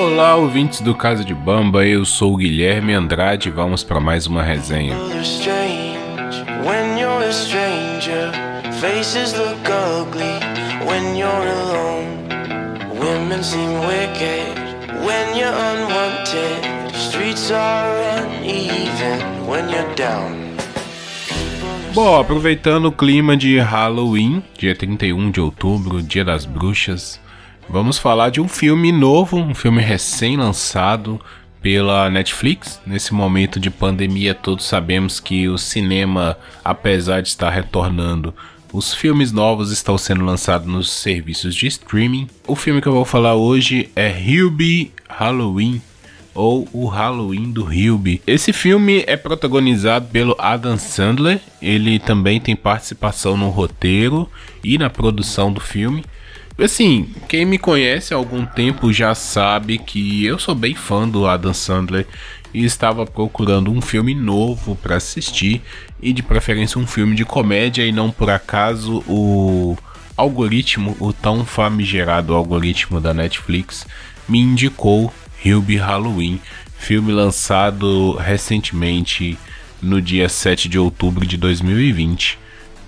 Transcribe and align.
Olá, 0.00 0.36
ouvintes 0.36 0.80
do 0.80 0.94
Casa 0.94 1.24
de 1.24 1.34
Bamba, 1.34 1.84
eu 1.84 2.04
sou 2.04 2.32
o 2.32 2.36
Guilherme 2.36 2.94
Andrade 2.94 3.48
e 3.48 3.50
vamos 3.50 3.82
para 3.82 3.98
mais 3.98 4.28
uma 4.28 4.44
resenha. 4.44 4.94
Bom, 21.92 22.20
aproveitando 22.20 22.84
o 22.84 22.92
clima 22.92 23.36
de 23.36 23.58
Halloween, 23.58 24.44
dia 24.56 24.76
31 24.76 25.32
de 25.32 25.40
outubro, 25.40 26.00
dia 26.00 26.24
das 26.24 26.46
bruxas, 26.46 27.20
Vamos 27.70 27.98
falar 27.98 28.30
de 28.30 28.40
um 28.40 28.48
filme 28.48 28.90
novo, 28.90 29.36
um 29.36 29.54
filme 29.54 29.82
recém-lançado 29.82 31.20
pela 31.60 32.08
Netflix. 32.08 32.80
Nesse 32.86 33.12
momento 33.12 33.60
de 33.60 33.68
pandemia, 33.68 34.34
todos 34.34 34.64
sabemos 34.64 35.20
que 35.20 35.48
o 35.48 35.58
cinema, 35.58 36.38
apesar 36.64 37.20
de 37.20 37.28
estar 37.28 37.50
retornando, 37.50 38.34
os 38.72 38.94
filmes 38.94 39.32
novos 39.32 39.70
estão 39.70 39.98
sendo 39.98 40.24
lançados 40.24 40.66
nos 40.66 40.90
serviços 40.90 41.54
de 41.54 41.66
streaming. 41.66 42.26
O 42.46 42.56
filme 42.56 42.80
que 42.80 42.86
eu 42.88 42.92
vou 42.94 43.04
falar 43.04 43.34
hoje 43.34 43.90
é 43.94 44.08
Hillby 44.18 44.90
Halloween 45.06 45.82
ou 46.34 46.66
O 46.72 46.86
Halloween 46.86 47.50
do 47.50 47.70
Hillby. 47.70 48.22
Esse 48.26 48.50
filme 48.52 49.04
é 49.06 49.16
protagonizado 49.16 50.06
pelo 50.06 50.34
Adam 50.38 50.78
Sandler. 50.78 51.40
Ele 51.60 51.98
também 51.98 52.40
tem 52.40 52.56
participação 52.56 53.36
no 53.36 53.50
roteiro 53.50 54.26
e 54.64 54.78
na 54.78 54.88
produção 54.88 55.52
do 55.52 55.60
filme. 55.60 56.02
Assim, 56.58 57.08
quem 57.28 57.44
me 57.44 57.56
conhece 57.56 58.12
há 58.12 58.16
algum 58.16 58.44
tempo 58.44 58.92
já 58.92 59.14
sabe 59.14 59.78
que 59.78 60.24
eu 60.24 60.40
sou 60.40 60.56
bem 60.56 60.74
fã 60.74 61.08
do 61.08 61.24
Adam 61.24 61.54
Sandler 61.54 62.04
e 62.52 62.64
estava 62.64 63.06
procurando 63.06 63.70
um 63.70 63.80
filme 63.80 64.12
novo 64.12 64.74
para 64.74 64.96
assistir 64.96 65.62
e 66.02 66.12
de 66.12 66.20
preferência 66.20 66.80
um 66.80 66.86
filme 66.86 67.14
de 67.14 67.24
comédia 67.24 67.86
e 67.86 67.92
não 67.92 68.10
por 68.10 68.28
acaso 68.28 69.04
o 69.06 69.76
algoritmo, 70.16 70.96
o 70.98 71.12
tão 71.12 71.44
famigerado 71.44 72.34
algoritmo 72.34 73.00
da 73.00 73.14
Netflix 73.14 73.86
me 74.28 74.40
indicou 74.40 75.14
Hillby 75.44 75.76
Halloween, 75.76 76.40
filme 76.76 77.12
lançado 77.12 78.16
recentemente 78.16 79.38
no 79.80 80.02
dia 80.02 80.28
7 80.28 80.68
de 80.68 80.76
outubro 80.76 81.24
de 81.24 81.36
2020. 81.36 82.36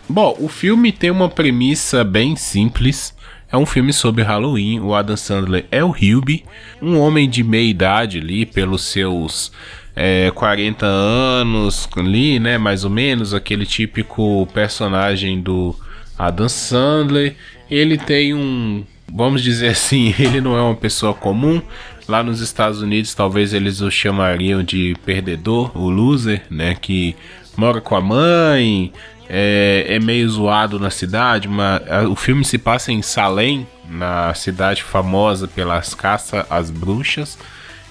Bom, 0.09 0.37
o 0.41 0.49
filme 0.49 0.91
tem 0.91 1.13
uma 1.13 1.29
premissa 1.29 2.03
bem 2.03 2.35
simples 2.35 3.15
é 3.53 3.57
um 3.57 3.67
filme 3.67 3.93
sobre 3.93 4.23
Halloween. 4.23 4.81
O 4.81 4.95
Adam 4.95 5.17
Sandler 5.17 5.67
é 5.71 5.83
o 5.83 5.95
Hilby, 5.97 6.45
um 6.81 6.99
homem 6.99 7.29
de 7.29 7.43
meia 7.43 7.69
idade 7.69 8.19
ali, 8.19 8.47
pelos 8.47 8.83
seus 8.83 9.51
é, 9.97 10.31
40 10.31 10.87
anos 10.87 11.89
ali, 11.97 12.39
né? 12.39 12.59
Mais 12.59 12.85
ou 12.85 12.91
menos, 12.91 13.35
aquele 13.35 13.67
típico 13.67 14.47
personagem 14.55 15.41
do 15.41 15.75
Adam 16.19 16.49
Sandler. 16.49 17.35
Ele 17.71 17.99
tem 17.99 18.35
um. 18.35 18.85
Vamos 19.13 19.43
dizer 19.43 19.69
assim, 19.69 20.15
ele 20.19 20.41
não 20.41 20.57
é 20.57 20.63
uma 20.63 20.77
pessoa 20.77 21.13
comum. 21.13 21.61
Lá 22.09 22.23
nos 22.23 22.41
Estados 22.41 22.83
Unidos, 22.83 23.15
talvez 23.15 23.53
eles 23.53 23.81
o 23.81 23.91
chamariam 23.91 24.65
de 24.65 24.97
perdedor, 25.05 25.77
o 25.77 25.89
loser, 25.89 26.43
né? 26.51 26.75
Que 26.75 27.15
mora 27.57 27.81
com 27.81 27.95
a 27.95 28.01
mãe, 28.01 28.93
é, 29.33 29.87
é 29.89 30.01
meio 30.01 30.29
zoado 30.29 30.81
na 30.81 30.91
cidade. 30.91 31.47
Uma, 31.47 31.81
a, 31.89 32.09
o 32.09 32.17
filme 32.17 32.45
se 32.45 32.59
passa 32.59 32.91
em 32.91 33.01
Salem, 33.01 33.65
na 33.89 34.35
cidade 34.35 34.83
famosa 34.83 35.47
pelas 35.47 35.95
caças 35.95 36.45
às 36.51 36.69
bruxas. 36.69 37.39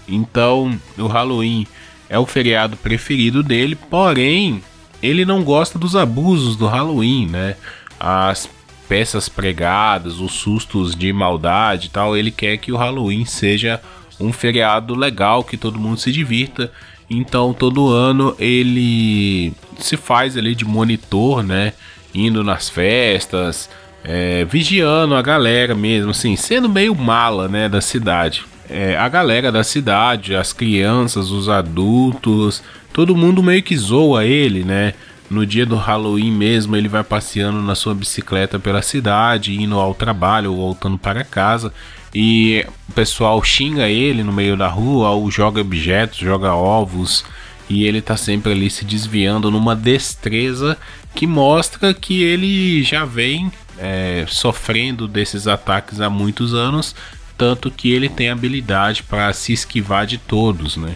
Então, 0.06 0.78
o 0.98 1.08
Halloween 1.08 1.66
é 2.10 2.20
o 2.20 2.26
feriado 2.26 2.76
preferido 2.76 3.42
dele, 3.42 3.76
porém, 3.76 4.62
ele 5.02 5.24
não 5.24 5.44
gosta 5.44 5.80
dos 5.80 5.96
abusos 5.96 6.58
do 6.58 6.68
Halloween, 6.68 7.28
né? 7.28 7.56
As 7.98 8.50
peças 8.90 9.30
pregadas, 9.30 10.20
os 10.20 10.34
sustos 10.34 10.96
de 10.96 11.14
maldade 11.14 11.88
e 11.88 11.90
tal, 11.90 12.18
ele 12.18 12.32
quer 12.32 12.58
que 12.58 12.72
o 12.72 12.78
Halloween 12.78 13.24
seja 13.24 13.80
um 14.20 14.34
feriado 14.34 14.96
legal, 14.96 15.44
que 15.44 15.56
todo 15.56 15.80
mundo 15.80 16.00
se 16.00 16.12
divirta. 16.12 16.72
Então 17.10 17.54
todo 17.54 17.92
ano 17.92 18.36
ele 18.38 19.54
se 19.80 19.98
faz 19.98 20.38
ali 20.38 20.54
de 20.54 20.66
monitor, 20.66 21.42
né? 21.42 21.74
Indo 22.14 22.44
nas 22.44 22.70
festas, 22.70 23.70
é, 24.04 24.46
vigiando 24.46 25.16
a 25.16 25.22
galera 25.22 25.76
mesmo, 25.76 26.12
assim, 26.12 26.36
sendo 26.36 26.70
meio 26.70 26.96
mala, 26.96 27.48
né? 27.48 27.68
Da 27.68 27.82
cidade. 27.82 28.46
É, 28.70 28.96
a 28.96 29.10
galera 29.10 29.52
da 29.52 29.64
cidade, 29.64 30.36
as 30.36 30.54
crianças, 30.54 31.32
os 31.32 31.50
adultos, 31.50 32.62
todo 32.94 33.16
mundo 33.16 33.42
meio 33.42 33.64
que 33.64 33.76
zoa 33.76 34.26
ele, 34.26 34.64
né? 34.64 34.94
No 35.30 35.46
dia 35.46 35.66
do 35.66 35.76
Halloween 35.76 36.32
mesmo, 36.32 36.76
ele 36.76 36.88
vai 36.88 37.04
passeando 37.04 37.62
na 37.62 37.76
sua 37.76 37.94
bicicleta 37.94 38.60
pela 38.60 38.82
cidade, 38.82 39.60
indo 39.60 39.80
ao 39.80 39.94
trabalho 39.94 40.52
ou 40.52 40.58
voltando 40.58 40.98
para 40.98 41.24
casa. 41.24 41.72
E 42.14 42.66
o 42.88 42.94
pessoal 42.94 43.44
xinga 43.44 43.88
ele 43.88 44.24
no 44.24 44.34
meio 44.34 44.58
da 44.58 44.68
rua, 44.68 45.10
ou 45.10 45.30
joga 45.30 45.62
objetos, 45.62 46.20
joga 46.20 46.54
ovos, 46.54 47.24
e 47.70 47.86
ele 47.86 48.02
tá 48.02 48.18
sempre 48.18 48.52
ali 48.52 48.70
se 48.70 48.84
desviando 48.84 49.52
numa 49.52 49.76
destreza 49.76 50.78
que 51.14 51.28
mostra 51.28 51.94
que 51.94 52.24
ele 52.24 52.82
já 52.84 53.06
vem 53.06 53.52
é, 53.78 54.26
sofrendo 54.28 55.08
desses 55.08 55.48
ataques 55.48 56.02
há 56.02 56.10
muitos 56.10 56.54
anos, 56.54 56.96
tanto 57.38 57.70
que 57.70 57.92
ele 57.92 58.10
tem 58.10 58.30
habilidade 58.30 59.04
para 59.04 59.32
se 59.34 59.54
esquivar 59.54 60.06
de 60.06 60.18
todos, 60.18 60.76
né? 60.78 60.96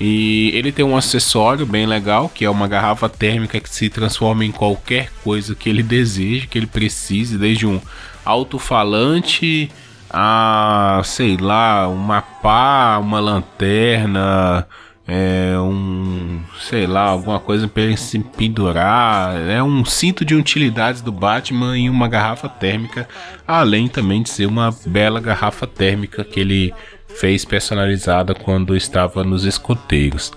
E 0.00 0.50
ele 0.54 0.72
tem 0.72 0.84
um 0.84 0.96
acessório 0.96 1.66
bem 1.66 1.84
legal, 1.84 2.28
que 2.28 2.44
é 2.44 2.50
uma 2.50 2.66
garrafa 2.66 3.06
térmica 3.06 3.60
que 3.60 3.68
se 3.68 3.90
transforma 3.90 4.44
em 4.44 4.52
qualquer 4.52 5.10
coisa 5.22 5.54
que 5.54 5.68
ele 5.68 5.82
deseje, 5.82 6.46
que 6.46 6.56
ele 6.56 6.66
precise, 6.66 7.36
desde 7.36 7.66
um 7.66 7.78
alto-falante 8.24 9.70
a, 10.10 11.00
sei 11.04 11.36
lá, 11.36 11.88
uma 11.88 12.20
pá, 12.20 12.98
uma 12.98 13.20
lanterna, 13.20 14.66
é, 15.06 15.58
um, 15.58 16.40
sei 16.60 16.86
lá, 16.86 17.02
alguma 17.02 17.40
coisa 17.40 17.66
para 17.66 17.96
se 17.96 18.18
pendurar, 18.18 19.36
é 19.48 19.62
um 19.62 19.84
cinto 19.84 20.24
de 20.24 20.34
utilidades 20.34 21.00
do 21.00 21.10
Batman 21.10 21.78
e 21.78 21.88
uma 21.88 22.08
garrafa 22.08 22.48
térmica, 22.48 23.08
além 23.46 23.88
também 23.88 24.22
de 24.22 24.30
ser 24.30 24.46
uma 24.46 24.74
bela 24.86 25.20
garrafa 25.20 25.66
térmica 25.66 26.24
que 26.24 26.38
ele 26.38 26.74
fez 27.08 27.44
personalizada 27.44 28.34
quando 28.34 28.76
estava 28.76 29.24
nos 29.24 29.44
escoteiros. 29.44 30.32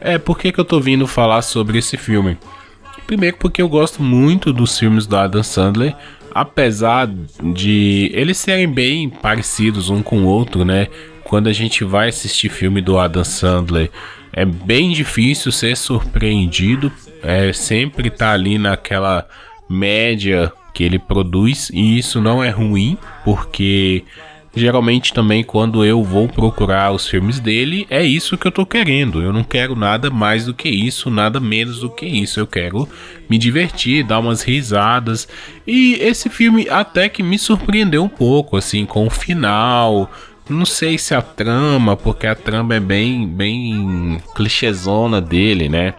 É, 0.00 0.18
por 0.18 0.36
que, 0.36 0.50
que 0.50 0.58
eu 0.58 0.64
tô 0.64 0.80
vindo 0.80 1.06
falar 1.06 1.42
sobre 1.42 1.78
esse 1.78 1.96
filme? 1.96 2.36
Primeiro 3.06 3.36
porque 3.36 3.62
eu 3.62 3.68
gosto 3.68 4.02
muito 4.02 4.52
dos 4.52 4.78
filmes 4.78 5.06
do 5.06 5.16
Adam 5.16 5.42
Sandler, 5.42 5.94
apesar 6.34 7.08
de 7.54 8.10
eles 8.14 8.38
serem 8.38 8.68
bem 8.68 9.08
parecidos 9.08 9.90
um 9.90 10.02
com 10.02 10.22
o 10.22 10.26
outro, 10.26 10.64
né? 10.64 10.88
Quando 11.24 11.48
a 11.48 11.52
gente 11.52 11.84
vai 11.84 12.08
assistir 12.08 12.48
filme 12.48 12.80
do 12.80 12.98
Adam 12.98 13.24
Sandler, 13.24 13.90
é 14.32 14.44
bem 14.44 14.92
difícil 14.92 15.52
ser 15.52 15.76
surpreendido, 15.76 16.90
é 17.22 17.52
sempre 17.52 18.10
tá 18.10 18.32
ali 18.32 18.58
naquela 18.58 19.26
média 19.68 20.52
que 20.74 20.82
ele 20.82 20.98
produz 20.98 21.70
e 21.72 21.98
isso 21.98 22.20
não 22.20 22.42
é 22.42 22.50
ruim, 22.50 22.96
porque 23.24 24.04
Geralmente 24.54 25.14
também 25.14 25.42
quando 25.42 25.82
eu 25.82 26.04
vou 26.04 26.28
procurar 26.28 26.92
os 26.92 27.08
filmes 27.08 27.40
dele, 27.40 27.86
é 27.88 28.04
isso 28.04 28.36
que 28.36 28.46
eu 28.46 28.52
tô 28.52 28.66
querendo. 28.66 29.22
Eu 29.22 29.32
não 29.32 29.42
quero 29.42 29.74
nada 29.74 30.10
mais 30.10 30.44
do 30.44 30.52
que 30.52 30.68
isso, 30.68 31.08
nada 31.08 31.40
menos 31.40 31.80
do 31.80 31.88
que 31.88 32.04
isso. 32.04 32.38
Eu 32.38 32.46
quero 32.46 32.86
me 33.30 33.38
divertir, 33.38 34.04
dar 34.04 34.18
umas 34.18 34.42
risadas. 34.42 35.26
E 35.66 35.94
esse 35.94 36.28
filme 36.28 36.68
até 36.68 37.08
que 37.08 37.22
me 37.22 37.38
surpreendeu 37.38 38.04
um 38.04 38.08
pouco, 38.08 38.58
assim, 38.58 38.84
com 38.84 39.06
o 39.06 39.10
final. 39.10 40.10
Não 40.50 40.66
sei 40.66 40.98
se 40.98 41.14
a 41.14 41.22
trama, 41.22 41.96
porque 41.96 42.26
a 42.26 42.34
trama 42.34 42.74
é 42.74 42.80
bem, 42.80 43.26
bem 43.26 44.20
clichêzona 44.34 45.18
dele, 45.18 45.70
né? 45.70 45.94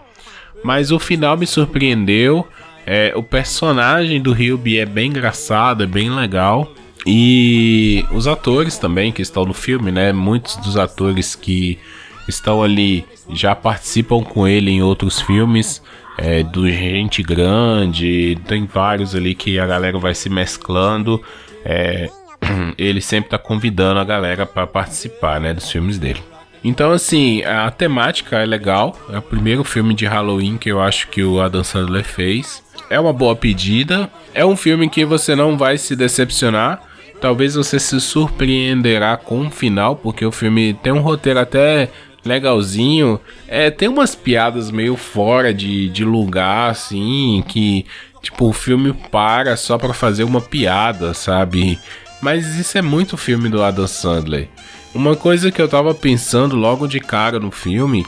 Mas 0.62 0.92
o 0.92 1.00
final 1.00 1.36
me 1.36 1.46
surpreendeu. 1.46 2.46
É, 2.86 3.12
o 3.16 3.22
personagem 3.22 4.20
do 4.22 4.40
Hilby 4.40 4.78
é 4.78 4.86
bem 4.86 5.08
engraçado, 5.08 5.82
é 5.82 5.86
bem 5.86 6.08
legal. 6.08 6.72
E 7.06 8.04
os 8.12 8.26
atores 8.26 8.78
também 8.78 9.12
que 9.12 9.22
estão 9.22 9.44
no 9.44 9.52
filme, 9.52 9.92
né? 9.92 10.12
Muitos 10.12 10.56
dos 10.56 10.76
atores 10.76 11.34
que 11.34 11.78
estão 12.26 12.62
ali 12.62 13.04
já 13.30 13.54
participam 13.54 14.22
com 14.22 14.48
ele 14.48 14.70
em 14.70 14.82
outros 14.82 15.20
filmes. 15.20 15.82
É, 16.16 16.44
do 16.44 16.70
Gente 16.70 17.24
Grande, 17.24 18.38
tem 18.46 18.66
vários 18.66 19.16
ali 19.16 19.34
que 19.34 19.58
a 19.58 19.66
galera 19.66 19.98
vai 19.98 20.14
se 20.14 20.30
mesclando. 20.30 21.20
É, 21.64 22.08
ele 22.78 23.00
sempre 23.00 23.30
tá 23.30 23.38
convidando 23.38 23.98
a 23.98 24.04
galera 24.04 24.46
para 24.46 24.64
participar, 24.64 25.40
né, 25.40 25.52
dos 25.52 25.68
filmes 25.68 25.98
dele. 25.98 26.22
Então, 26.62 26.92
assim, 26.92 27.42
a 27.42 27.70
temática 27.70 28.38
é 28.38 28.46
legal. 28.46 28.96
É 29.10 29.18
o 29.18 29.22
primeiro 29.22 29.64
filme 29.64 29.92
de 29.92 30.06
Halloween 30.06 30.56
que 30.56 30.70
eu 30.70 30.80
acho 30.80 31.08
que 31.08 31.22
o 31.22 31.40
Adam 31.40 31.64
Sandler 31.64 32.04
fez. 32.04 32.62
É 32.88 32.98
uma 32.98 33.12
boa 33.12 33.34
pedida. 33.34 34.08
É 34.32 34.46
um 34.46 34.56
filme 34.56 34.88
que 34.88 35.04
você 35.04 35.34
não 35.34 35.58
vai 35.58 35.76
se 35.76 35.94
decepcionar 35.96 36.93
talvez 37.24 37.54
você 37.54 37.80
se 37.80 37.98
surpreenderá 38.02 39.16
com 39.16 39.46
o 39.46 39.50
final, 39.50 39.96
porque 39.96 40.26
o 40.26 40.30
filme 40.30 40.74
tem 40.74 40.92
um 40.92 41.00
roteiro 41.00 41.40
até 41.40 41.88
legalzinho. 42.22 43.18
É, 43.48 43.70
tem 43.70 43.88
umas 43.88 44.14
piadas 44.14 44.70
meio 44.70 44.94
fora 44.94 45.54
de, 45.54 45.88
de 45.88 46.04
lugar, 46.04 46.70
assim, 46.70 47.42
que 47.48 47.86
tipo, 48.20 48.46
o 48.46 48.52
filme 48.52 48.92
para 49.10 49.56
só 49.56 49.78
pra 49.78 49.94
fazer 49.94 50.22
uma 50.22 50.42
piada, 50.42 51.14
sabe? 51.14 51.78
Mas 52.20 52.58
isso 52.58 52.76
é 52.76 52.82
muito 52.82 53.16
filme 53.16 53.48
do 53.48 53.62
Adam 53.62 53.86
Sandler. 53.86 54.50
Uma 54.94 55.16
coisa 55.16 55.50
que 55.50 55.62
eu 55.62 55.68
tava 55.68 55.94
pensando 55.94 56.54
logo 56.54 56.86
de 56.86 57.00
cara 57.00 57.40
no 57.40 57.50
filme 57.50 58.04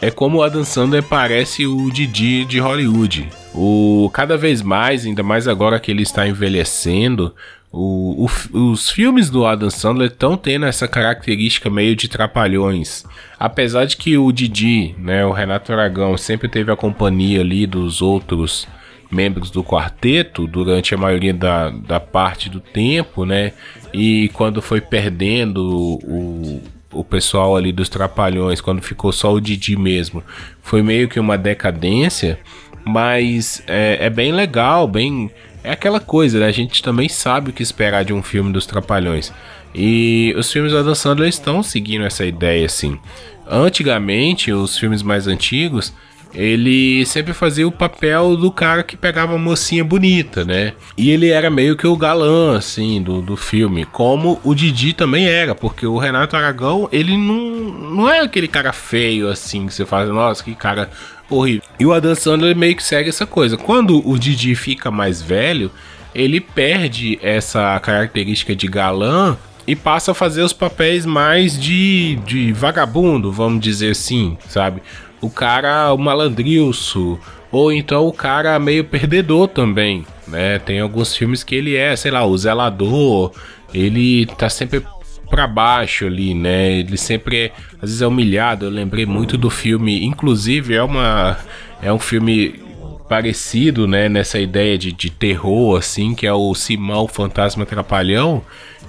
é 0.00 0.10
como 0.10 0.38
o 0.38 0.42
Adam 0.42 0.64
Sandler 0.64 1.02
parece 1.02 1.66
o 1.66 1.90
Didi 1.90 2.46
de 2.46 2.58
Hollywood. 2.58 3.28
O 3.54 4.10
cada 4.14 4.36
vez 4.38 4.62
mais, 4.62 5.04
ainda 5.04 5.22
mais 5.22 5.46
agora 5.46 5.78
que 5.78 5.90
ele 5.90 6.02
está 6.02 6.26
envelhecendo, 6.26 7.34
o, 7.72 8.26
o, 8.52 8.72
os 8.72 8.90
filmes 8.90 9.28
do 9.28 9.44
Adam 9.44 9.70
Sandler 9.70 10.08
estão 10.08 10.36
tendo 10.36 10.66
essa 10.66 10.88
característica 10.88 11.68
meio 11.68 11.94
de 11.94 12.08
trapalhões. 12.08 13.04
Apesar 13.38 13.84
de 13.84 13.96
que 13.96 14.16
o 14.16 14.32
Didi, 14.32 14.94
né, 14.98 15.26
o 15.26 15.32
Renato 15.32 15.72
Aragão, 15.72 16.16
sempre 16.16 16.48
teve 16.48 16.72
a 16.72 16.76
companhia 16.76 17.40
ali 17.40 17.66
dos 17.66 18.00
outros 18.00 18.66
membros 19.10 19.50
do 19.50 19.62
quarteto 19.62 20.46
durante 20.46 20.94
a 20.94 20.98
maioria 20.98 21.32
da, 21.32 21.70
da 21.70 22.00
parte 22.00 22.48
do 22.48 22.60
tempo, 22.60 23.24
né? 23.24 23.52
E 23.92 24.30
quando 24.32 24.60
foi 24.60 24.80
perdendo 24.80 25.64
o, 26.02 26.62
o 26.92 27.04
pessoal 27.04 27.56
ali 27.56 27.72
dos 27.72 27.88
Trapalhões, 27.88 28.60
quando 28.60 28.82
ficou 28.82 29.12
só 29.12 29.32
o 29.32 29.40
Didi 29.40 29.76
mesmo, 29.76 30.22
foi 30.62 30.82
meio 30.82 31.08
que 31.08 31.20
uma 31.20 31.38
decadência, 31.38 32.38
mas 32.84 33.62
é, 33.66 33.98
é 34.06 34.10
bem 34.10 34.32
legal, 34.32 34.86
bem. 34.86 35.30
É 35.66 35.72
aquela 35.72 35.98
coisa, 35.98 36.38
né? 36.38 36.46
A 36.46 36.52
gente 36.52 36.80
também 36.80 37.08
sabe 37.08 37.50
o 37.50 37.52
que 37.52 37.60
esperar 37.60 38.04
de 38.04 38.12
um 38.12 38.22
filme 38.22 38.52
dos 38.52 38.66
Trapalhões. 38.66 39.32
E 39.74 40.32
os 40.38 40.52
filmes 40.52 40.72
da 40.72 40.80
Dan 40.80 40.94
Sandler 40.94 41.28
estão 41.28 41.60
seguindo 41.60 42.04
essa 42.04 42.24
ideia, 42.24 42.64
assim. 42.64 42.96
Antigamente, 43.50 44.52
os 44.52 44.78
filmes 44.78 45.02
mais 45.02 45.26
antigos, 45.26 45.92
ele 46.36 47.04
sempre 47.06 47.32
fazia 47.32 47.66
o 47.66 47.72
papel 47.72 48.36
do 48.36 48.52
cara 48.52 48.82
que 48.82 48.96
pegava 48.96 49.34
a 49.34 49.38
mocinha 49.38 49.82
bonita, 49.82 50.44
né? 50.44 50.74
E 50.96 51.10
ele 51.10 51.30
era 51.30 51.50
meio 51.50 51.76
que 51.76 51.86
o 51.86 51.96
galã, 51.96 52.58
assim, 52.58 53.00
do, 53.00 53.22
do 53.22 53.36
filme, 53.36 53.86
como 53.86 54.38
o 54.44 54.54
Didi 54.54 54.92
também 54.92 55.26
era, 55.26 55.54
porque 55.54 55.86
o 55.86 55.96
Renato 55.96 56.36
Aragão, 56.36 56.88
ele 56.92 57.16
não, 57.16 57.40
não 57.90 58.10
é 58.10 58.20
aquele 58.20 58.46
cara 58.46 58.72
feio, 58.72 59.28
assim, 59.28 59.66
que 59.66 59.72
você 59.72 59.86
fala, 59.86 60.12
nossa, 60.12 60.44
que 60.44 60.54
cara 60.54 60.90
horrível. 61.30 61.62
E 61.80 61.86
o 61.86 61.92
Adam 61.92 62.14
Sandler 62.14 62.54
meio 62.54 62.76
que 62.76 62.84
segue 62.84 63.08
essa 63.08 63.26
coisa. 63.26 63.56
Quando 63.56 64.06
o 64.06 64.18
Didi 64.18 64.54
fica 64.54 64.90
mais 64.90 65.22
velho, 65.22 65.70
ele 66.14 66.40
perde 66.40 67.18
essa 67.22 67.78
característica 67.80 68.54
de 68.54 68.68
galã 68.68 69.36
e 69.66 69.74
passa 69.74 70.12
a 70.12 70.14
fazer 70.14 70.42
os 70.42 70.52
papéis 70.52 71.04
mais 71.04 71.58
de, 71.58 72.16
de 72.24 72.52
vagabundo, 72.52 73.32
vamos 73.32 73.60
dizer 73.60 73.90
assim, 73.90 74.38
sabe? 74.48 74.80
O 75.20 75.30
cara, 75.30 75.92
o 75.92 75.98
malandrilso, 75.98 77.18
ou 77.50 77.72
então 77.72 78.06
o 78.06 78.12
cara 78.12 78.58
meio 78.58 78.84
perdedor 78.84 79.48
também, 79.48 80.04
né? 80.26 80.58
Tem 80.58 80.80
alguns 80.80 81.14
filmes 81.16 81.42
que 81.42 81.54
ele 81.54 81.76
é, 81.76 81.94
sei 81.96 82.10
lá, 82.10 82.24
o 82.24 82.36
zelador, 82.36 83.32
ele 83.72 84.26
tá 84.26 84.48
sempre 84.48 84.82
para 85.30 85.46
baixo 85.46 86.06
ali, 86.06 86.34
né? 86.34 86.72
Ele 86.78 86.96
sempre 86.96 87.46
é, 87.46 87.52
às 87.74 87.90
vezes 87.90 88.02
é 88.02 88.06
humilhado. 88.06 88.66
Eu 88.66 88.70
lembrei 88.70 89.06
muito 89.06 89.36
do 89.36 89.50
filme, 89.50 90.04
inclusive 90.04 90.74
é 90.74 90.82
uma 90.82 91.38
é 91.82 91.92
um 91.92 91.98
filme 91.98 92.65
parecido, 93.08 93.86
né, 93.86 94.08
nessa 94.08 94.38
ideia 94.38 94.76
de, 94.76 94.92
de 94.92 95.10
terror 95.10 95.78
assim, 95.78 96.14
que 96.14 96.26
é 96.26 96.32
o 96.32 96.54
Simão 96.54 97.06
Fantasma 97.06 97.64
Trapalhão, 97.64 98.42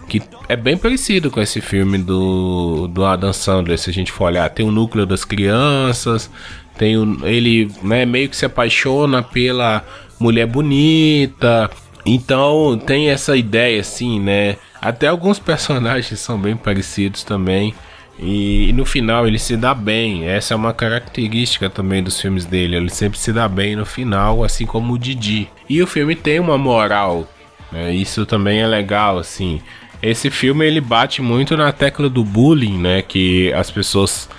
que 0.07 0.21
é 0.47 0.55
bem 0.55 0.77
parecido 0.77 1.29
com 1.29 1.41
esse 1.41 1.59
filme 1.61 1.97
do, 1.97 2.87
do 2.87 3.05
Adam 3.05 3.33
Sandler, 3.33 3.77
se 3.77 3.89
a 3.89 3.93
gente 3.93 4.11
for 4.11 4.25
olhar. 4.25 4.49
Tem 4.49 4.65
o 4.65 4.71
núcleo 4.71 5.05
das 5.05 5.25
crianças, 5.25 6.29
tem 6.77 6.97
o, 6.97 7.25
ele 7.25 7.69
né, 7.83 8.05
meio 8.05 8.29
que 8.29 8.35
se 8.35 8.45
apaixona 8.45 9.21
pela 9.21 9.83
mulher 10.19 10.45
bonita. 10.45 11.69
Então 12.05 12.79
tem 12.85 13.09
essa 13.09 13.35
ideia 13.35 13.81
assim, 13.81 14.19
né? 14.19 14.55
Até 14.81 15.07
alguns 15.07 15.39
personagens 15.39 16.19
são 16.19 16.39
bem 16.39 16.55
parecidos 16.55 17.23
também. 17.23 17.73
E, 18.19 18.69
e, 18.69 18.73
no 18.73 18.85
final 18.85 19.27
ele 19.27 19.39
se 19.39 19.55
dá 19.55 19.73
bem. 19.73 20.27
Essa 20.27 20.53
é 20.53 20.57
uma 20.57 20.73
característica 20.73 21.69
também 21.69 22.01
dos 22.01 22.19
filmes 22.19 22.45
dele. 22.45 22.75
Ele 22.75 22.89
sempre 22.89 23.17
se 23.19 23.31
dá 23.31 23.47
bem 23.47 23.75
no 23.75 23.85
final, 23.85 24.43
assim 24.43 24.65
como 24.65 24.93
o 24.93 24.99
Didi. 24.99 25.49
E 25.69 25.81
o 25.81 25.87
filme 25.87 26.15
tem 26.15 26.39
uma 26.39 26.57
moral. 26.57 27.27
Né? 27.71 27.93
Isso 27.93 28.25
também 28.25 28.59
é 28.59 28.67
legal, 28.67 29.17
assim. 29.17 29.61
Esse 30.01 30.29
filme 30.29 30.65
ele 30.65 30.81
bate 30.81 31.21
muito 31.21 31.57
na 31.57 31.71
tecla 31.71 32.09
do 32.09 32.23
bullying, 32.23 32.77
né? 32.77 33.01
Que 33.01 33.51
as 33.53 33.69
pessoas 33.71 34.29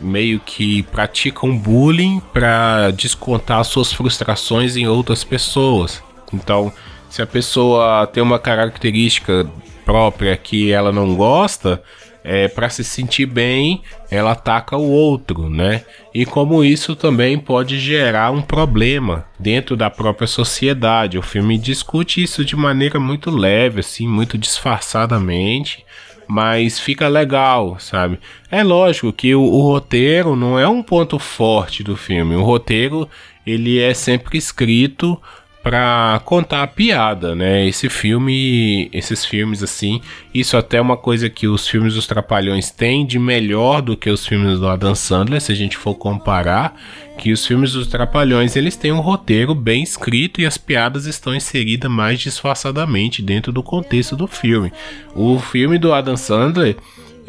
meio 0.00 0.38
que 0.38 0.82
praticam 0.84 1.56
bullying 1.56 2.20
para 2.32 2.90
descontar 2.92 3.64
suas 3.64 3.92
frustrações 3.92 4.76
em 4.76 4.86
outras 4.86 5.24
pessoas. 5.24 6.02
Então, 6.32 6.72
se 7.08 7.20
a 7.20 7.26
pessoa 7.26 8.06
tem 8.06 8.22
uma 8.22 8.38
característica 8.38 9.50
própria 9.84 10.36
que 10.36 10.70
ela 10.70 10.92
não 10.92 11.14
gosta, 11.16 11.82
é, 12.24 12.48
para 12.48 12.68
se 12.68 12.84
sentir 12.84 13.26
bem, 13.26 13.82
ela 14.10 14.32
ataca 14.32 14.76
o 14.76 14.90
outro, 14.90 15.48
né? 15.48 15.84
E 16.14 16.26
como 16.26 16.64
isso 16.64 16.94
também 16.96 17.38
pode 17.38 17.78
gerar 17.78 18.30
um 18.30 18.42
problema 18.42 19.24
dentro 19.38 19.76
da 19.76 19.88
própria 19.88 20.26
sociedade. 20.26 21.18
O 21.18 21.22
filme 21.22 21.56
discute 21.56 22.22
isso 22.22 22.44
de 22.44 22.56
maneira 22.56 22.98
muito 22.98 23.30
leve, 23.30 23.80
assim, 23.80 24.06
muito 24.06 24.36
disfarçadamente, 24.36 25.84
mas 26.26 26.78
fica 26.78 27.08
legal, 27.08 27.78
sabe? 27.78 28.18
É 28.50 28.62
lógico 28.62 29.12
que 29.12 29.34
o, 29.34 29.42
o 29.42 29.62
roteiro 29.62 30.36
não 30.36 30.58
é 30.58 30.68
um 30.68 30.82
ponto 30.82 31.18
forte 31.18 31.82
do 31.82 31.96
filme. 31.96 32.34
O 32.34 32.42
roteiro 32.42 33.08
ele 33.46 33.78
é 33.78 33.94
sempre 33.94 34.36
escrito 34.36 35.20
para 35.62 36.20
contar 36.24 36.62
a 36.62 36.66
piada, 36.66 37.34
né? 37.34 37.66
Esse 37.66 37.88
filme, 37.88 38.88
esses 38.92 39.24
filmes 39.24 39.62
assim, 39.62 40.00
isso 40.32 40.56
até 40.56 40.78
é 40.78 40.80
uma 40.80 40.96
coisa 40.96 41.28
que 41.28 41.46
os 41.46 41.66
filmes 41.66 41.94
dos 41.94 42.06
Trapalhões 42.06 42.70
têm 42.70 43.04
de 43.04 43.18
melhor 43.18 43.82
do 43.82 43.96
que 43.96 44.08
os 44.08 44.26
filmes 44.26 44.58
do 44.58 44.68
Adam 44.68 44.94
Sandler, 44.94 45.40
se 45.40 45.52
a 45.52 45.54
gente 45.54 45.76
for 45.76 45.94
comparar, 45.94 46.74
que 47.18 47.32
os 47.32 47.44
filmes 47.44 47.72
dos 47.72 47.88
Trapalhões, 47.88 48.54
eles 48.56 48.76
têm 48.76 48.92
um 48.92 49.00
roteiro 49.00 49.54
bem 49.54 49.82
escrito 49.82 50.40
e 50.40 50.46
as 50.46 50.56
piadas 50.56 51.06
estão 51.06 51.34
inseridas 51.34 51.90
mais 51.90 52.20
disfarçadamente 52.20 53.20
dentro 53.20 53.52
do 53.52 53.62
contexto 53.62 54.16
do 54.16 54.26
filme. 54.26 54.72
O 55.14 55.38
filme 55.38 55.78
do 55.78 55.92
Adam 55.92 56.16
Sandler, 56.16 56.76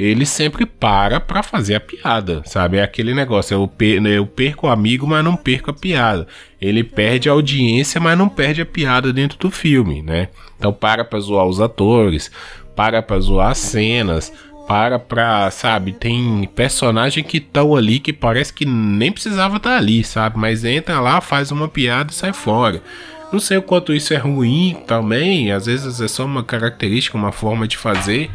ele 0.02 0.26
sempre 0.26 0.66
para 0.66 1.20
pra 1.20 1.44
fazer 1.44 1.76
a 1.76 1.80
piada, 1.80 2.42
sabe? 2.46 2.78
É 2.78 2.84
aquele 2.84 3.14
negócio, 3.14 3.54
eu, 3.54 3.68
per 3.68 4.02
eu 4.06 4.26
perco 4.26 4.66
o 4.66 4.70
amigo, 4.70 5.06
mas 5.06 5.22
não 5.26 5.36
perco 5.36 5.72
a 5.72 5.74
piada. 5.74 6.26
Ele 6.62 6.86
perde 6.86 7.28
a 7.28 7.34
audiência, 7.34 8.00
mas 8.00 8.18
não 8.18 8.30
perde 8.30 8.62
a 8.62 8.66
piada 8.66 9.12
dentro 9.12 9.38
do 9.38 9.52
filme, 9.52 10.02
né? 10.02 10.30
Então 10.58 10.72
para 10.72 11.04
pra 11.04 11.20
zoar 11.20 11.46
os 11.46 11.60
atores, 11.60 12.32
para 12.78 13.02
pra 13.02 13.20
zoar 13.20 13.52
as 13.52 13.58
cenas, 13.58 14.32
para 14.66 14.98
pra, 15.00 15.52
sabe? 15.52 15.92
Tem 15.92 16.50
personagem 16.56 17.22
que 17.22 17.38
estão 17.38 17.76
ali 17.76 18.00
que 18.00 18.14
parece 18.14 18.54
que 18.54 18.66
nem 18.66 19.12
precisava 19.12 19.58
estar 19.58 19.72
tá 19.72 19.78
ali, 19.78 20.02
sabe? 20.06 20.38
Mas 20.40 20.64
entra 20.64 21.02
lá, 21.02 21.20
faz 21.20 21.52
uma 21.52 21.68
piada 21.68 22.12
e 22.12 22.16
sai 22.16 22.32
fora. 22.32 22.82
Não 23.34 23.40
sei 23.40 23.58
o 23.58 23.62
quanto 23.62 23.94
isso 23.94 24.14
é 24.14 24.18
ruim 24.18 24.78
também, 24.88 25.52
às 25.52 25.66
vezes 25.66 26.00
é 26.00 26.08
só 26.08 26.24
uma 26.24 26.44
característica, 26.44 27.18
uma 27.18 27.34
forma 27.34 27.68
de 27.68 27.76
fazer 27.76 28.32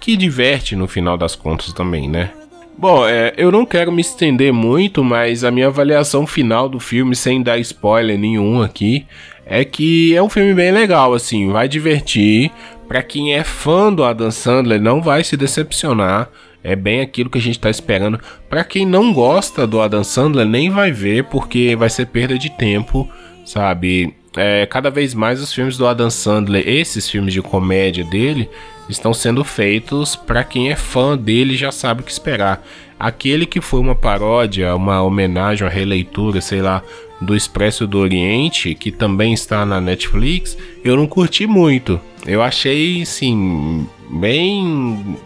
que 0.00 0.16
diverte 0.16 0.74
no 0.74 0.88
final 0.88 1.16
das 1.16 1.36
contas 1.36 1.72
também, 1.72 2.08
né? 2.08 2.30
Bom, 2.76 3.06
é, 3.06 3.34
eu 3.36 3.52
não 3.52 3.66
quero 3.66 3.92
me 3.92 4.00
estender 4.00 4.52
muito, 4.52 5.04
mas 5.04 5.44
a 5.44 5.50
minha 5.50 5.66
avaliação 5.66 6.26
final 6.26 6.66
do 6.66 6.80
filme, 6.80 7.14
sem 7.14 7.42
dar 7.42 7.58
spoiler 7.58 8.18
nenhum 8.18 8.62
aqui, 8.62 9.06
é 9.44 9.64
que 9.64 10.16
é 10.16 10.22
um 10.22 10.30
filme 10.30 10.54
bem 10.54 10.72
legal, 10.72 11.12
assim, 11.12 11.50
vai 11.50 11.68
divertir. 11.68 12.50
Para 12.88 13.02
quem 13.02 13.34
é 13.34 13.44
fã 13.44 13.92
do 13.92 14.02
Adam 14.02 14.30
Sandler, 14.30 14.80
não 14.80 15.02
vai 15.02 15.22
se 15.22 15.36
decepcionar. 15.36 16.30
É 16.64 16.74
bem 16.74 17.00
aquilo 17.00 17.28
que 17.28 17.38
a 17.38 17.40
gente 17.42 17.58
tá 17.58 17.68
esperando. 17.68 18.18
Para 18.48 18.64
quem 18.64 18.86
não 18.86 19.12
gosta 19.12 19.66
do 19.66 19.80
Adam 19.80 20.02
Sandler, 20.02 20.46
nem 20.46 20.70
vai 20.70 20.90
ver, 20.90 21.24
porque 21.24 21.76
vai 21.76 21.90
ser 21.90 22.06
perda 22.06 22.38
de 22.38 22.50
tempo, 22.50 23.08
sabe? 23.44 24.14
É, 24.36 24.64
cada 24.66 24.90
vez 24.90 25.14
mais 25.14 25.40
os 25.40 25.52
filmes 25.52 25.76
do 25.76 25.86
Adam 25.86 26.10
Sandler, 26.10 26.66
esses 26.66 27.08
filmes 27.08 27.34
de 27.34 27.42
comédia 27.42 28.04
dele, 28.04 28.48
estão 28.90 29.14
sendo 29.14 29.44
feitos 29.44 30.16
para 30.16 30.44
quem 30.44 30.70
é 30.70 30.76
fã 30.76 31.16
dele 31.16 31.56
já 31.56 31.70
sabe 31.70 32.00
o 32.00 32.04
que 32.04 32.10
esperar. 32.10 32.66
Aquele 32.98 33.46
que 33.46 33.60
foi 33.60 33.80
uma 33.80 33.94
paródia, 33.94 34.74
uma 34.74 35.02
homenagem, 35.02 35.64
uma 35.64 35.72
releitura, 35.72 36.40
sei 36.40 36.60
lá, 36.60 36.82
do 37.20 37.34
Expresso 37.34 37.86
do 37.86 37.98
Oriente, 37.98 38.74
que 38.74 38.90
também 38.90 39.32
está 39.32 39.64
na 39.64 39.80
Netflix, 39.80 40.56
eu 40.84 40.96
não 40.96 41.06
curti 41.06 41.46
muito. 41.46 42.00
Eu 42.26 42.42
achei, 42.42 43.04
sim, 43.06 43.86
bem 44.10 45.18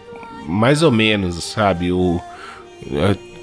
mais 0.47 0.83
ou 0.83 0.91
menos, 0.91 1.43
sabe? 1.43 1.91
O 1.91 2.21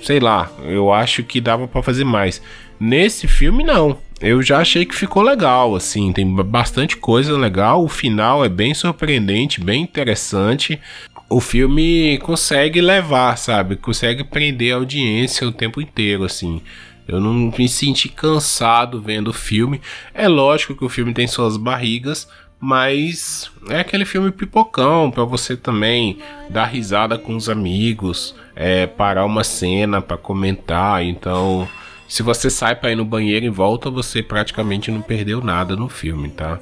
sei 0.01 0.19
lá, 0.19 0.49
eu 0.63 0.91
acho 0.91 1.23
que 1.23 1.39
dava 1.39 1.67
para 1.67 1.83
fazer 1.83 2.03
mais. 2.03 2.41
Nesse 2.79 3.27
filme 3.27 3.63
não. 3.63 3.97
Eu 4.21 4.41
já 4.41 4.59
achei 4.59 4.85
que 4.85 4.93
ficou 4.93 5.23
legal, 5.23 5.75
assim, 5.75 6.13
tem 6.13 6.31
bastante 6.45 6.95
coisa 6.95 7.35
legal, 7.35 7.83
o 7.83 7.87
final 7.87 8.45
é 8.45 8.49
bem 8.49 8.73
surpreendente, 8.73 9.59
bem 9.59 9.81
interessante. 9.81 10.79
O 11.27 11.41
filme 11.41 12.19
consegue 12.19 12.81
levar, 12.81 13.35
sabe? 13.37 13.77
Consegue 13.77 14.23
prender 14.23 14.73
a 14.73 14.77
audiência 14.77 15.47
o 15.47 15.51
tempo 15.51 15.81
inteiro, 15.81 16.23
assim. 16.23 16.61
Eu 17.07 17.19
não 17.19 17.33
me 17.33 17.67
senti 17.67 18.09
cansado 18.09 19.01
vendo 19.01 19.29
o 19.29 19.33
filme. 19.33 19.81
É 20.13 20.27
lógico 20.27 20.75
que 20.75 20.85
o 20.85 20.89
filme 20.89 21.13
tem 21.13 21.27
suas 21.27 21.57
barrigas, 21.57 22.27
mas 22.59 23.49
é 23.69 23.79
aquele 23.79 24.05
filme 24.05 24.31
pipocão 24.31 25.09
para 25.09 25.23
você 25.23 25.57
também 25.57 26.19
dar 26.47 26.65
risada 26.65 27.17
com 27.17 27.35
os 27.35 27.49
amigos, 27.49 28.35
é, 28.55 28.85
parar 28.85 29.25
uma 29.25 29.43
cena 29.43 29.99
para 29.99 30.15
comentar. 30.15 31.03
Então, 31.03 31.67
se 32.11 32.21
você 32.23 32.49
sai 32.49 32.75
para 32.75 32.91
ir 32.91 32.95
no 32.95 33.05
banheiro 33.05 33.45
e 33.45 33.49
volta, 33.49 33.89
você 33.89 34.21
praticamente 34.21 34.91
não 34.91 35.01
perdeu 35.01 35.41
nada 35.41 35.77
no 35.77 35.87
filme, 35.87 36.27
tá? 36.27 36.59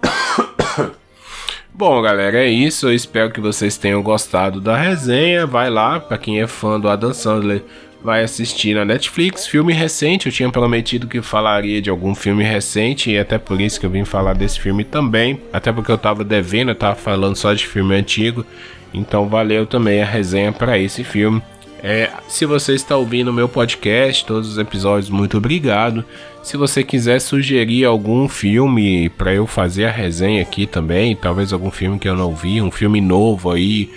Bom, 1.74 2.00
galera, 2.00 2.38
é 2.38 2.46
isso. 2.46 2.86
Eu 2.86 2.94
espero 2.94 3.32
que 3.32 3.40
vocês 3.40 3.76
tenham 3.76 4.00
gostado 4.00 4.60
da 4.60 4.76
resenha. 4.76 5.44
Vai 5.44 5.68
lá, 5.68 5.98
para 5.98 6.16
quem 6.18 6.40
é 6.40 6.46
fã 6.46 6.78
do 6.78 6.88
Adam 6.88 7.12
Sandler, 7.12 7.64
vai 8.00 8.22
assistir 8.22 8.76
na 8.76 8.84
Netflix. 8.84 9.44
Filme 9.44 9.72
recente, 9.72 10.26
eu 10.26 10.32
tinha 10.32 10.52
prometido 10.52 11.08
que 11.08 11.20
falaria 11.20 11.82
de 11.82 11.90
algum 11.90 12.14
filme 12.14 12.44
recente 12.44 13.10
e 13.10 13.18
até 13.18 13.38
por 13.38 13.60
isso 13.60 13.80
que 13.80 13.86
eu 13.86 13.90
vim 13.90 14.04
falar 14.04 14.34
desse 14.34 14.60
filme 14.60 14.84
também. 14.84 15.42
Até 15.52 15.72
porque 15.72 15.90
eu 15.90 15.98
tava 15.98 16.22
devendo, 16.22 16.68
eu 16.68 16.76
tava 16.76 16.94
falando 16.94 17.34
só 17.34 17.52
de 17.52 17.66
filme 17.66 17.96
antigo. 17.96 18.46
Então 18.94 19.28
valeu 19.28 19.66
também 19.66 20.00
a 20.00 20.06
resenha 20.06 20.52
para 20.52 20.78
esse 20.78 21.02
filme. 21.02 21.42
É, 21.82 22.10
se 22.28 22.46
você 22.46 22.74
está 22.74 22.96
ouvindo 22.96 23.28
o 23.28 23.32
meu 23.32 23.48
podcast, 23.48 24.24
todos 24.24 24.50
os 24.50 24.58
episódios, 24.58 25.10
muito 25.10 25.36
obrigado. 25.36 26.04
Se 26.40 26.56
você 26.56 26.84
quiser 26.84 27.20
sugerir 27.20 27.84
algum 27.84 28.28
filme 28.28 29.08
para 29.08 29.34
eu 29.34 29.48
fazer 29.48 29.86
a 29.86 29.90
resenha 29.90 30.42
aqui 30.42 30.64
também, 30.64 31.16
talvez 31.16 31.52
algum 31.52 31.72
filme 31.72 31.98
que 31.98 32.08
eu 32.08 32.14
não 32.14 32.34
vi, 32.34 32.62
um 32.62 32.70
filme 32.70 33.00
novo 33.00 33.50
aí 33.50 33.90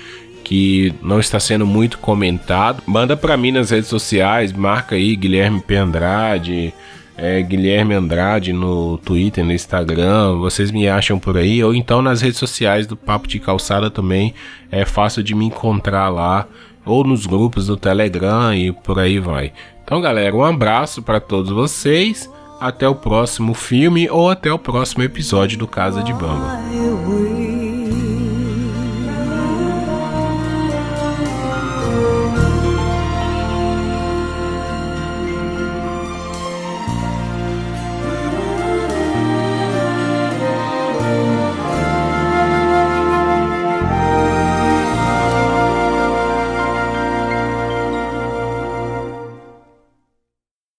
que 0.43 0.93
não 1.01 1.19
está 1.19 1.39
sendo 1.39 1.65
muito 1.65 1.97
comentado, 1.97 2.81
manda 2.85 3.17
para 3.17 3.35
mim 3.35 3.51
nas 3.51 3.71
redes 3.71 3.89
sociais, 3.89 4.51
marca 4.51 4.95
aí 4.95 5.15
Guilherme 5.15 5.59
P. 5.59 5.75
Andrade, 5.75 6.73
é, 7.17 7.41
Guilherme 7.41 7.95
Andrade 7.95 8.53
no 8.53 8.97
Twitter, 8.99 9.43
no 9.43 9.51
Instagram, 9.51 10.35
vocês 10.35 10.69
me 10.69 10.87
acham 10.87 11.17
por 11.17 11.37
aí, 11.37 11.63
ou 11.63 11.73
então 11.73 12.01
nas 12.01 12.21
redes 12.21 12.37
sociais 12.37 12.85
do 12.85 12.95
Papo 12.95 13.27
de 13.27 13.39
Calçada 13.39 13.89
também, 13.89 14.33
é 14.71 14.85
fácil 14.85 15.23
de 15.23 15.33
me 15.33 15.45
encontrar 15.45 16.09
lá, 16.09 16.47
ou 16.85 17.03
nos 17.03 17.25
grupos 17.25 17.67
do 17.67 17.75
Telegram 17.75 18.53
e 18.53 18.71
por 18.71 18.99
aí 18.99 19.19
vai. 19.19 19.51
Então, 19.83 20.01
galera, 20.01 20.35
um 20.35 20.43
abraço 20.43 21.01
para 21.01 21.19
todos 21.19 21.51
vocês. 21.51 22.29
Até 22.59 22.87
o 22.87 22.95
próximo 22.95 23.53
filme 23.53 24.09
ou 24.09 24.29
até 24.29 24.51
o 24.51 24.57
próximo 24.57 25.03
episódio 25.03 25.57
do 25.57 25.67
Casa 25.67 26.01
de 26.01 26.13
Bamba. 26.13 27.44